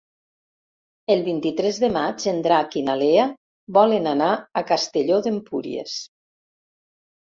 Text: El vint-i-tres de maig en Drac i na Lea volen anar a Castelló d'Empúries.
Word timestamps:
El 1.15 1.21
vint-i-tres 1.27 1.81
de 1.83 1.91
maig 1.99 2.25
en 2.33 2.41
Drac 2.49 2.79
i 2.83 2.85
na 2.89 2.97
Lea 3.03 3.29
volen 3.81 4.13
anar 4.17 4.35
a 4.65 4.69
Castelló 4.75 5.25
d'Empúries. 5.27 5.99